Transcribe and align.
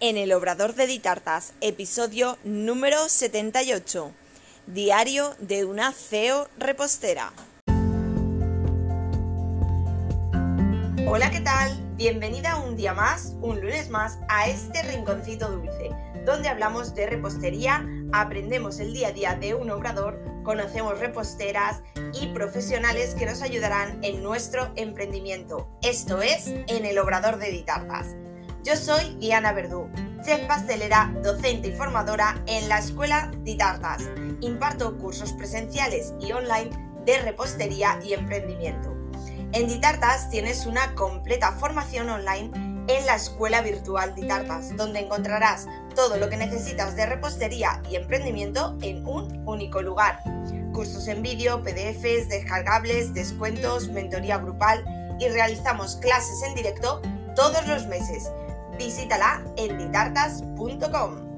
en 0.00 0.16
el 0.16 0.32
Obrador 0.32 0.74
de 0.74 0.86
Ditartas, 0.86 1.54
episodio 1.60 2.38
número 2.44 3.08
78, 3.08 4.12
Diario 4.66 5.34
de 5.40 5.64
una 5.64 5.92
CEO 5.92 6.48
repostera. 6.56 7.32
Hola, 11.06 11.30
¿qué 11.30 11.40
tal? 11.40 11.76
Bienvenida 11.96 12.58
un 12.58 12.76
día 12.76 12.94
más, 12.94 13.34
un 13.40 13.60
lunes 13.60 13.90
más, 13.90 14.18
a 14.28 14.48
este 14.48 14.82
rinconcito 14.82 15.50
dulce, 15.50 15.90
donde 16.24 16.48
hablamos 16.48 16.94
de 16.94 17.06
repostería, 17.06 17.84
aprendemos 18.12 18.78
el 18.78 18.92
día 18.92 19.08
a 19.08 19.12
día 19.12 19.34
de 19.34 19.54
un 19.54 19.70
obrador, 19.70 20.22
conocemos 20.44 21.00
reposteras 21.00 21.82
y 22.20 22.28
profesionales 22.28 23.16
que 23.16 23.26
nos 23.26 23.42
ayudarán 23.42 23.98
en 24.04 24.22
nuestro 24.22 24.70
emprendimiento. 24.76 25.68
Esto 25.82 26.22
es 26.22 26.46
en 26.46 26.84
el 26.84 26.98
Obrador 26.98 27.38
de 27.38 27.50
Ditartas. 27.50 28.14
Yo 28.64 28.76
soy 28.76 29.16
Diana 29.20 29.52
Verdú, 29.52 29.88
chef 30.24 30.40
pastelera, 30.46 31.14
docente 31.22 31.68
y 31.68 31.72
formadora 31.72 32.42
en 32.46 32.68
la 32.68 32.78
Escuela 32.78 33.30
Ditartas. 33.42 34.02
Imparto 34.40 34.98
cursos 34.98 35.32
presenciales 35.32 36.12
y 36.20 36.32
online 36.32 36.70
de 37.06 37.18
repostería 37.18 38.00
y 38.04 38.14
emprendimiento. 38.14 38.94
En 39.52 39.68
Ditartas 39.68 40.28
tienes 40.28 40.66
una 40.66 40.94
completa 40.96 41.52
formación 41.52 42.10
online 42.10 42.50
en 42.88 43.06
la 43.06 43.14
Escuela 43.14 43.62
Virtual 43.62 44.14
Ditartas, 44.14 44.76
donde 44.76 45.00
encontrarás 45.00 45.66
todo 45.94 46.16
lo 46.16 46.28
que 46.28 46.36
necesitas 46.36 46.96
de 46.96 47.06
repostería 47.06 47.80
y 47.88 47.94
emprendimiento 47.94 48.76
en 48.82 49.06
un 49.06 49.46
único 49.46 49.82
lugar. 49.82 50.20
Cursos 50.72 51.06
en 51.06 51.22
vídeo, 51.22 51.62
PDFs, 51.62 52.28
descargables, 52.28 53.14
descuentos, 53.14 53.88
mentoría 53.88 54.38
grupal 54.38 54.84
y 55.20 55.28
realizamos 55.28 55.96
clases 55.96 56.42
en 56.42 56.54
directo 56.56 57.00
todos 57.34 57.66
los 57.68 57.86
meses 57.86 58.28
visítala 58.78 59.44
en 59.56 59.76
ditartas.com. 59.76 61.28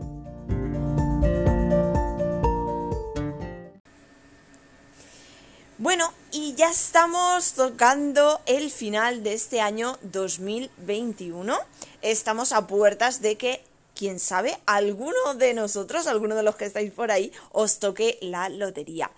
Bueno, 5.78 6.12
y 6.30 6.54
ya 6.54 6.70
estamos 6.70 7.54
tocando 7.54 8.42
el 8.44 8.70
final 8.70 9.22
de 9.22 9.32
este 9.32 9.62
año 9.62 9.98
2021. 10.02 11.56
Estamos 12.02 12.52
a 12.52 12.66
puertas 12.66 13.22
de 13.22 13.38
que, 13.38 13.64
quién 13.94 14.20
sabe, 14.20 14.58
alguno 14.66 15.34
de 15.36 15.54
nosotros, 15.54 16.06
alguno 16.06 16.34
de 16.34 16.42
los 16.42 16.56
que 16.56 16.66
estáis 16.66 16.92
por 16.92 17.10
ahí, 17.10 17.32
os 17.50 17.78
toque 17.78 18.18
la 18.20 18.50
lotería. 18.50 19.10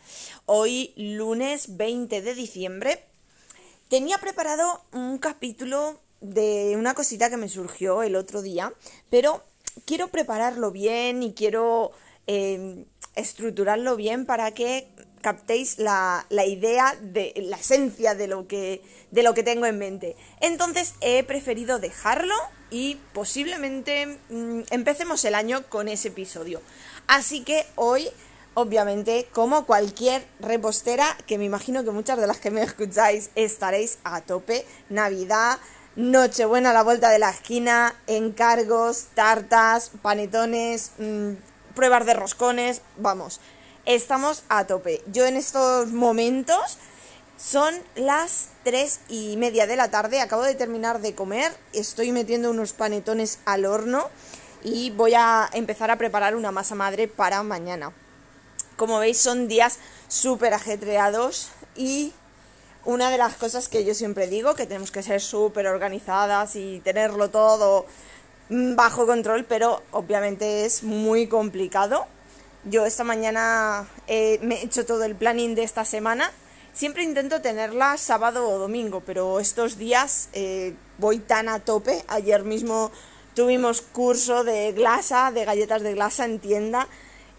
Hoy, 0.47 0.92
lunes 0.97 1.77
20 1.77 2.23
de 2.23 2.34
diciembre, 2.36 3.05
tenía 3.89 4.19
preparado 4.19 4.84
un 4.92 5.19
capítulo 5.19 5.98
de 6.23 6.75
una 6.77 6.95
cosita 6.95 7.28
que 7.28 7.37
me 7.37 7.48
surgió 7.48 8.03
el 8.03 8.17
otro 8.17 8.42
día, 8.42 8.73
pero 9.11 9.42
quiero 9.84 10.09
prepararlo 10.09 10.70
bien 10.70 11.23
y 11.23 11.34
quiero 11.34 11.92
eh, 12.27 12.84
estructurarlo 13.14 13.97
bien 13.97 14.25
para 14.25 14.53
que 14.53 14.89
captéis 15.20 15.79
la, 15.79 16.27
idea 16.47 16.97
de 17.01 17.33
la 17.37 17.56
esencia 17.56 18.14
de 18.14 18.27
lo 18.27 18.48
que 18.48 18.83
de 19.11 19.23
lo 19.23 19.34
que 19.34 19.42
tengo 19.42 19.67
en 19.67 19.79
mente. 19.79 20.17
Entonces 20.41 20.95
he 21.01 21.23
preferido 21.23 21.79
dejarlo 21.79 22.34
y 22.70 22.98
posiblemente 23.12 24.19
mm, 24.31 24.62
empecemos 24.70 25.25
el 25.25 25.34
año 25.34 25.62
con 25.69 25.89
ese 25.89 26.09
episodio. 26.09 26.61
Así 27.07 27.45
que 27.45 27.67
hoy 27.77 28.09
obviamente, 28.55 29.29
como 29.33 29.64
cualquier 29.64 30.27
repostera, 30.41 31.17
que 31.27 31.39
me 31.39 31.45
imagino 31.45 31.84
que 31.84 31.91
muchas 31.91 32.19
de 32.19 32.27
las 32.27 32.39
que 32.39 32.51
me 32.51 32.62
escucháis 32.62 33.31
estaréis 33.34 33.98
a 34.05 34.20
tope, 34.20 34.67
Navidad, 34.91 35.59
Nochebuena 35.95 36.71
a 36.71 36.73
la 36.73 36.83
vuelta 36.83 37.11
de 37.11 37.19
la 37.19 37.29
esquina, 37.29 37.95
encargos, 38.07 39.09
tartas, 39.15 39.91
panetones, 40.01 40.93
mm, 40.97 41.33
pruebas 41.75 42.07
de 42.07 42.15
roscones, 42.15 42.81
vamos, 42.97 43.41
estamos 43.85 44.43
a 44.48 44.67
tope. 44.67 45.02
Yo 45.08 45.27
en 45.27 45.36
estos 45.36 45.89
momentos 45.89 46.79
son 47.36 47.75
las 47.95 48.48
tres 48.64 49.01
y 49.11 49.36
media 49.36 49.67
de 49.67 49.77
la 49.77 49.91
tarde, 49.91 50.23
acabo 50.23 50.45
de 50.45 50.55
terminar 50.55 51.02
de 51.02 51.14
comer, 51.14 51.52
estoy 51.75 52.11
metiendo 52.11 52.51
unos 52.51 52.73
panetones 52.73 53.41
al 53.45 53.67
horno 53.67 54.08
y 54.64 54.92
voy 54.92 55.13
a 55.14 55.51
empezar 55.52 55.91
a 55.91 55.98
preparar 55.98 56.36
una 56.36 56.52
masa 56.52 56.75
madre 56.75 57.07
para 57.07 57.42
mañana. 57.42 57.92
Como 58.77 58.98
veis 58.98 59.19
son 59.19 59.47
días 59.47 59.79
súper 60.08 60.55
ajetreados 60.55 61.51
y 61.77 62.14
una 62.85 63.11
de 63.11 63.19
las 63.19 63.35
cosas 63.35 63.69
que 63.69 63.85
yo 63.85 63.95
siempre 63.95 64.27
digo, 64.27 64.55
que 64.55 64.67
tenemos 64.67 64.91
que 64.91 65.03
ser 65.03 65.20
súper 65.20 65.67
organizadas 65.67 66.57
y 66.57 66.81
tenerlo 66.81 67.31
todo 67.31 67.87
bajo 68.48 69.07
control, 69.07 69.45
pero 69.45 69.83
obviamente 69.93 70.65
es 70.65 70.83
muy 70.83 71.27
complicado. 71.27 72.07
Yo 72.65 72.85
esta 72.87 73.05
mañana 73.05 73.89
eh, 74.07 74.39
me 74.43 74.57
he 74.57 74.65
hecho 74.65 74.85
todo 74.85 75.05
el 75.05 75.15
planning 75.15 75.55
de 75.55 75.63
esta 75.63 75.85
semana. 75.85 76.31
Siempre 76.73 77.03
intento 77.03 77.41
tenerla 77.41 77.97
sábado 77.97 78.48
o 78.48 78.59
domingo, 78.59 79.03
pero 79.05 79.41
estos 79.41 79.79
días 79.79 80.29
eh, 80.33 80.75
voy 80.99 81.19
tan 81.19 81.49
a 81.49 81.61
tope. 81.61 82.05
Ayer 82.09 82.45
mismo 82.45 82.91
tuvimos 83.35 83.81
curso 83.81 84.45
de 84.45 84.73
glasa, 84.73 85.31
de 85.33 85.45
galletas 85.45 85.83
de 85.83 85.95
glasa 85.95 86.25
en 86.25 86.39
tienda. 86.39 86.89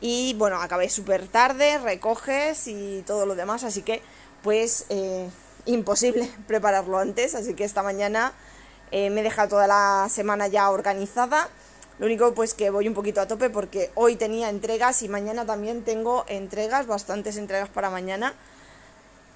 Y 0.02 0.34
bueno, 0.34 0.62
acabé 0.62 0.90
súper 0.90 1.28
tarde, 1.28 1.78
recoges 1.80 2.68
y 2.68 3.04
todo 3.08 3.26
lo 3.26 3.36
demás, 3.36 3.64
así 3.64 3.82
que 3.82 4.02
pues 4.44 4.86
eh, 4.90 5.30
imposible 5.66 6.30
prepararlo 6.48 7.00
antes, 7.00 7.34
así 7.34 7.56
que 7.56 7.64
esta 7.64 7.82
mañana 7.82 8.34
eh, 8.92 9.10
me 9.10 9.22
he 9.22 9.24
dejado 9.24 9.50
toda 9.50 9.68
la 9.68 10.08
semana 10.10 10.48
ya 10.48 10.70
organizada. 10.70 11.50
Lo 12.00 12.08
único 12.08 12.34
pues 12.34 12.54
que 12.54 12.70
voy 12.70 12.88
un 12.88 12.94
poquito 12.94 13.22
a 13.22 13.28
tope 13.28 13.50
porque 13.50 13.92
hoy 13.96 14.16
tenía 14.16 14.50
entregas 14.50 15.02
y 15.04 15.10
mañana 15.10 15.46
también 15.46 15.84
tengo 15.84 16.26
entregas, 16.28 16.86
bastantes 16.86 17.38
entregas 17.38 17.70
para 17.70 17.90
mañana. 17.90 18.34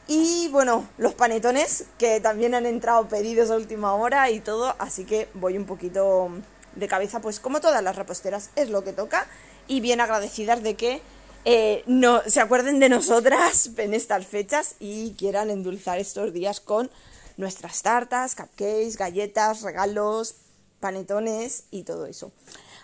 Y 0.07 0.47
bueno, 0.49 0.87
los 0.97 1.13
panetones 1.13 1.85
que 1.97 2.19
también 2.19 2.55
han 2.55 2.65
entrado 2.65 3.07
pedidos 3.07 3.51
a 3.51 3.55
última 3.55 3.93
hora 3.93 4.29
y 4.29 4.39
todo, 4.39 4.75
así 4.79 5.05
que 5.05 5.27
voy 5.33 5.57
un 5.57 5.65
poquito 5.65 6.29
de 6.75 6.87
cabeza 6.87 7.19
pues 7.19 7.39
como 7.39 7.59
todas 7.59 7.83
las 7.83 7.95
reposteras 7.95 8.49
es 8.55 8.69
lo 8.69 8.83
que 8.83 8.93
toca 8.93 9.27
y 9.67 9.81
bien 9.81 9.99
agradecidas 9.99 10.63
de 10.63 10.75
que 10.75 11.01
eh, 11.49 11.85
no, 11.87 12.21
se 12.27 12.41
acuerden 12.41 12.77
de 12.79 12.89
nosotras 12.89 13.69
en 13.77 13.93
estas 13.93 14.27
fechas 14.27 14.75
y 14.81 15.13
quieran 15.13 15.49
endulzar 15.49 15.97
estos 15.97 16.33
días 16.33 16.59
con 16.59 16.91
nuestras 17.37 17.81
tartas, 17.83 18.35
cupcakes, 18.35 18.97
galletas, 18.97 19.61
regalos, 19.61 20.35
panetones 20.81 21.63
y 21.71 21.83
todo 21.83 22.05
eso. 22.05 22.33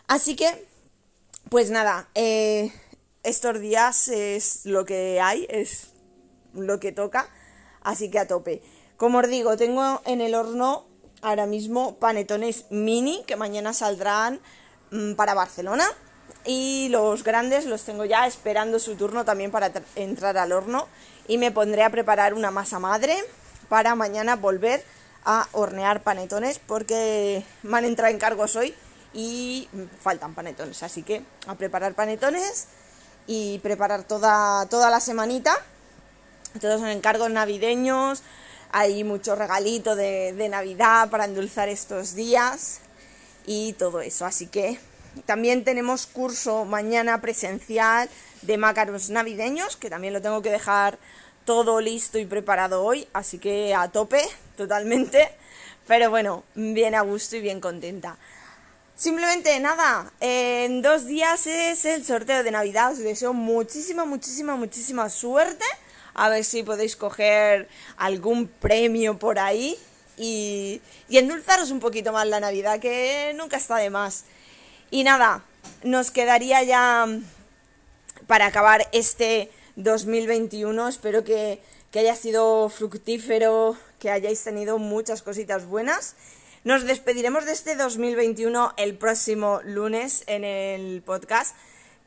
Así 0.07 0.37
que, 0.37 0.65
pues 1.49 1.71
nada, 1.71 2.07
eh, 2.15 2.71
estos 3.23 3.59
días 3.59 4.07
es 4.07 4.65
lo 4.65 4.85
que 4.85 5.19
hay, 5.19 5.45
es 5.49 5.89
lo 6.53 6.79
que 6.79 6.93
toca, 6.93 7.27
así 7.81 8.09
que 8.09 8.19
a 8.19 8.29
tope. 8.29 8.61
Como 8.95 9.17
os 9.17 9.27
digo, 9.27 9.57
tengo 9.57 10.01
en 10.05 10.21
el 10.21 10.35
horno 10.35 10.85
ahora 11.21 11.47
mismo 11.47 11.99
panetones 11.99 12.63
mini 12.69 13.25
que 13.27 13.35
mañana 13.35 13.73
saldrán 13.73 14.39
mm, 14.91 15.15
para 15.15 15.33
Barcelona 15.33 15.85
y 16.45 16.89
los 16.89 17.23
grandes 17.23 17.65
los 17.65 17.83
tengo 17.83 18.05
ya 18.05 18.27
esperando 18.27 18.79
su 18.79 18.95
turno 18.95 19.25
también 19.25 19.51
para 19.51 19.71
entrar 19.95 20.37
al 20.37 20.51
horno 20.51 20.87
y 21.27 21.37
me 21.37 21.51
pondré 21.51 21.83
a 21.83 21.89
preparar 21.89 22.33
una 22.33 22.51
masa 22.51 22.79
madre 22.79 23.15
para 23.69 23.95
mañana 23.95 24.35
volver 24.35 24.83
a 25.25 25.47
hornear 25.53 26.03
panetones 26.03 26.59
porque 26.59 27.45
me 27.63 27.77
han 27.77 27.85
entrado 27.85 28.13
encargos 28.13 28.55
hoy 28.55 28.73
y 29.13 29.69
faltan 29.99 30.33
panetones, 30.33 30.83
así 30.83 31.03
que 31.03 31.23
a 31.47 31.55
preparar 31.55 31.93
panetones 31.93 32.67
y 33.27 33.59
preparar 33.59 34.03
toda, 34.03 34.65
toda 34.67 34.89
la 34.89 34.99
semanita. 34.99 35.55
Todos 36.59 36.81
son 36.81 36.89
encargos 36.89 37.31
navideños, 37.31 38.21
hay 38.71 39.03
mucho 39.03 39.35
regalito 39.35 39.95
de, 39.95 40.33
de 40.33 40.49
Navidad 40.49 41.09
para 41.09 41.25
endulzar 41.25 41.67
estos 41.69 42.13
días 42.13 42.79
y 43.45 43.73
todo 43.73 44.01
eso, 44.01 44.25
así 44.25 44.47
que 44.47 44.79
también 45.25 45.63
tenemos 45.63 46.05
curso 46.05 46.65
mañana 46.65 47.21
presencial 47.21 48.09
de 48.41 48.57
macarons 48.57 49.09
navideños, 49.09 49.77
que 49.77 49.89
también 49.89 50.13
lo 50.13 50.21
tengo 50.21 50.41
que 50.41 50.51
dejar 50.51 50.97
todo 51.45 51.81
listo 51.81 52.19
y 52.19 52.25
preparado 52.25 52.83
hoy, 52.83 53.07
así 53.13 53.37
que 53.37 53.73
a 53.75 53.89
tope, 53.89 54.21
totalmente. 54.55 55.29
Pero 55.87 56.09
bueno, 56.09 56.43
bien 56.55 56.95
a 56.95 57.01
gusto 57.01 57.35
y 57.35 57.41
bien 57.41 57.59
contenta. 57.59 58.17
Simplemente 58.95 59.59
nada, 59.59 60.13
en 60.19 60.81
dos 60.81 61.05
días 61.07 61.45
es 61.47 61.83
el 61.85 62.05
sorteo 62.05 62.43
de 62.43 62.51
Navidad. 62.51 62.93
Os 62.93 62.99
deseo 62.99 63.33
muchísima, 63.33 64.05
muchísima, 64.05 64.55
muchísima 64.55 65.09
suerte. 65.09 65.65
A 66.13 66.29
ver 66.29 66.43
si 66.45 66.63
podéis 66.63 66.95
coger 66.95 67.67
algún 67.97 68.47
premio 68.47 69.17
por 69.17 69.39
ahí 69.39 69.77
y, 70.15 70.79
y 71.09 71.17
endulzaros 71.17 71.71
un 71.71 71.79
poquito 71.79 72.13
más 72.13 72.27
la 72.27 72.39
Navidad, 72.39 72.79
que 72.79 73.33
nunca 73.35 73.57
está 73.57 73.77
de 73.77 73.89
más. 73.89 74.25
Y 74.93 75.03
nada, 75.03 75.41
nos 75.81 76.11
quedaría 76.11 76.61
ya 76.61 77.07
para 78.27 78.45
acabar 78.45 78.87
este 78.91 79.49
2021. 79.75 80.87
Espero 80.87 81.23
que, 81.23 81.63
haya 81.95 82.15
sido 82.15 82.69
fructífero, 82.69 83.75
que 83.97 84.11
hayáis 84.11 84.43
tenido 84.43 84.77
muchas 84.77 85.23
cositas 85.23 85.65
buenas. 85.65 86.15
Nos 86.63 86.83
despediremos 86.83 87.45
de 87.45 87.53
este 87.53 87.75
2021 87.75 88.73
el 88.77 88.95
próximo 88.95 89.61
lunes 89.63 90.25
en 90.27 90.43
el 90.43 91.01
podcast. 91.01 91.55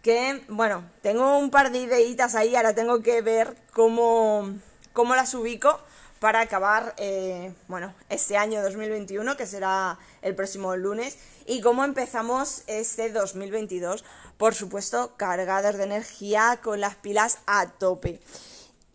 Que, 0.00 0.44
bueno, 0.46 0.88
tengo 1.02 1.38
un 1.38 1.50
par 1.50 1.72
de 1.72 1.78
ideitas 1.78 2.36
ahí, 2.36 2.54
ahora 2.54 2.76
tengo 2.76 3.02
que 3.02 3.20
ver 3.20 3.56
cómo, 3.72 4.54
cómo 4.92 5.16
las 5.16 5.34
ubico 5.34 5.80
para 6.26 6.40
acabar, 6.40 6.92
eh, 6.96 7.52
bueno, 7.68 7.94
este 8.08 8.36
año 8.36 8.60
2021, 8.60 9.36
que 9.36 9.46
será 9.46 9.96
el 10.22 10.34
próximo 10.34 10.74
lunes, 10.74 11.18
y 11.46 11.60
cómo 11.60 11.84
empezamos 11.84 12.64
este 12.66 13.12
2022, 13.12 14.04
por 14.36 14.52
supuesto, 14.52 15.14
cargados 15.16 15.76
de 15.76 15.84
energía, 15.84 16.58
con 16.64 16.80
las 16.80 16.96
pilas 16.96 17.38
a 17.46 17.68
tope. 17.68 18.20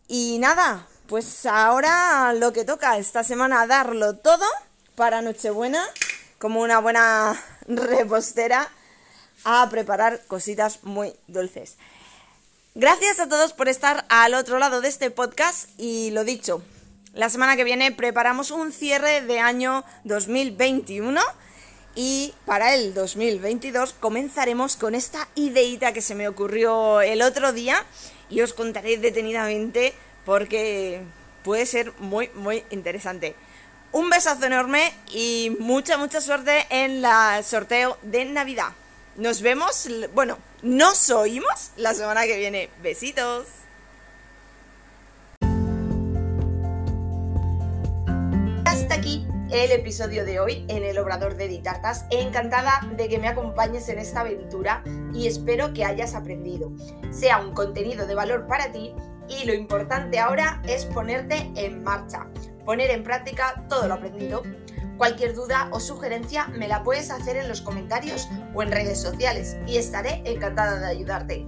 Y 0.09 0.39
nada, 0.39 0.85
pues 1.07 1.45
ahora 1.45 2.33
lo 2.33 2.51
que 2.51 2.65
toca 2.65 2.97
esta 2.97 3.23
semana 3.23 3.65
darlo 3.65 4.17
todo 4.17 4.45
para 4.95 5.21
Nochebuena, 5.21 5.87
como 6.37 6.59
una 6.59 6.79
buena 6.79 7.41
repostera, 7.65 8.67
a 9.45 9.69
preparar 9.69 10.19
cositas 10.27 10.83
muy 10.83 11.15
dulces. 11.27 11.77
Gracias 12.75 13.21
a 13.21 13.29
todos 13.29 13.53
por 13.53 13.69
estar 13.69 14.03
al 14.09 14.33
otro 14.33 14.59
lado 14.59 14.81
de 14.81 14.89
este 14.89 15.11
podcast 15.11 15.69
y 15.77 16.11
lo 16.11 16.25
dicho, 16.25 16.61
la 17.13 17.29
semana 17.29 17.55
que 17.57 17.63
viene 17.63 17.91
preparamos 17.91 18.51
un 18.51 18.71
cierre 18.71 19.21
de 19.21 19.39
año 19.39 19.83
2021 20.05 21.19
y 21.93 22.33
para 22.45 22.73
el 22.73 22.93
2022 22.93 23.93
comenzaremos 23.99 24.77
con 24.77 24.95
esta 24.95 25.27
ideita 25.35 25.91
que 25.91 26.01
se 26.01 26.15
me 26.15 26.29
ocurrió 26.29 27.01
el 27.01 27.21
otro 27.21 27.51
día 27.51 27.83
y 28.29 28.41
os 28.41 28.53
contaré 28.53 28.97
detenidamente 28.97 29.93
porque 30.25 31.01
puede 31.43 31.65
ser 31.65 31.91
muy, 31.99 32.29
muy 32.33 32.63
interesante. 32.69 33.35
Un 33.91 34.09
besazo 34.09 34.45
enorme 34.45 34.93
y 35.11 35.57
mucha, 35.59 35.97
mucha 35.97 36.21
suerte 36.21 36.65
en 36.69 37.03
el 37.03 37.43
sorteo 37.43 37.97
de 38.03 38.23
Navidad. 38.23 38.69
Nos 39.17 39.41
vemos, 39.41 39.89
bueno, 40.13 40.37
nos 40.61 41.09
oímos 41.09 41.71
la 41.75 41.93
semana 41.93 42.23
que 42.23 42.37
viene. 42.37 42.69
Besitos. 42.81 43.47
El 49.51 49.71
episodio 49.71 50.23
de 50.23 50.39
hoy 50.39 50.65
en 50.69 50.83
el 50.83 50.97
Obrador 50.97 51.35
de 51.35 51.49
Ditartas. 51.49 52.05
Encantada 52.09 52.87
de 52.95 53.09
que 53.09 53.19
me 53.19 53.27
acompañes 53.27 53.89
en 53.89 53.99
esta 53.99 54.21
aventura 54.21 54.81
y 55.13 55.27
espero 55.27 55.73
que 55.73 55.83
hayas 55.83 56.15
aprendido. 56.15 56.71
Sea 57.11 57.39
un 57.39 57.53
contenido 57.53 58.07
de 58.07 58.15
valor 58.15 58.47
para 58.47 58.71
ti 58.71 58.95
y 59.27 59.45
lo 59.45 59.53
importante 59.53 60.19
ahora 60.19 60.61
es 60.65 60.85
ponerte 60.85 61.51
en 61.55 61.83
marcha, 61.83 62.27
poner 62.65 62.91
en 62.91 63.03
práctica 63.03 63.65
todo 63.67 63.89
lo 63.89 63.95
aprendido. 63.95 64.41
Cualquier 64.97 65.33
duda 65.35 65.67
o 65.71 65.81
sugerencia 65.81 66.47
me 66.47 66.69
la 66.69 66.83
puedes 66.83 67.11
hacer 67.11 67.35
en 67.35 67.49
los 67.49 67.61
comentarios 67.61 68.29
o 68.55 68.63
en 68.63 68.71
redes 68.71 69.01
sociales 69.01 69.57
y 69.67 69.77
estaré 69.77 70.21
encantada 70.25 70.79
de 70.79 70.87
ayudarte. 70.87 71.45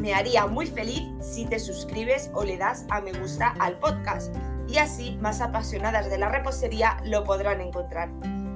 Me 0.00 0.14
haría 0.14 0.46
muy 0.46 0.66
feliz 0.66 1.02
si 1.20 1.46
te 1.46 1.60
suscribes 1.60 2.28
o 2.34 2.42
le 2.42 2.56
das 2.56 2.86
a 2.90 3.00
me 3.00 3.12
gusta 3.12 3.54
al 3.60 3.78
podcast 3.78 4.34
y 4.68 4.78
así 4.78 5.18
más 5.20 5.40
apasionadas 5.40 6.10
de 6.10 6.18
la 6.18 6.28
repostería 6.28 6.98
lo 7.04 7.24
podrán 7.24 7.60
encontrar. 7.60 8.08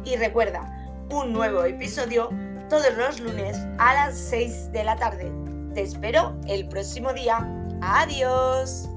Y 0.05 0.17
recuerda, 0.17 0.71
un 1.11 1.33
nuevo 1.33 1.65
episodio 1.65 2.31
todos 2.69 2.97
los 2.97 3.21
lunes 3.21 3.59
a 3.79 3.95
las 3.95 4.17
6 4.17 4.73
de 4.73 4.85
la 4.85 4.97
tarde. 4.97 5.31
Te 5.75 5.83
espero 5.83 6.37
el 6.47 6.69
próximo 6.69 7.12
día. 7.12 7.39
Adiós. 7.83 8.89